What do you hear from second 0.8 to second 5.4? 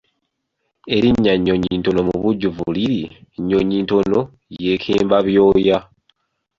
Erinnya Nyonyintono mubujjuvu liri Nyonyintono yeekemba